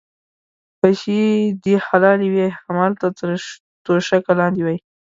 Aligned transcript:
پیسې 0.79 1.19
دې 1.63 1.75
حلالې 1.85 2.27
وې 2.33 2.47
هملته 2.63 3.07
تر 3.17 3.29
توشکه 3.85 4.33
لاندې 4.39 4.61
وې. 4.65 4.77